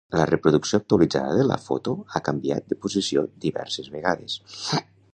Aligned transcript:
La 0.19 0.23
reproducció 0.27 0.79
actualitzada 0.83 1.35
de 1.41 1.45
la 1.51 1.59
foto 1.67 1.95
ha 2.15 2.23
canviat 2.31 2.67
de 2.73 2.81
posició 2.87 3.27
diverses 3.47 3.95
vegades. 3.99 4.43